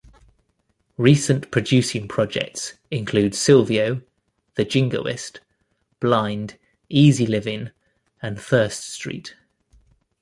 [0.97, 4.01] Recent producing projects include "Sylvio",
[4.55, 5.41] "The Jingoist",
[5.99, 6.57] "Blind",
[6.89, 7.69] "Easy Living"
[8.19, 9.35] and "Thirst Street".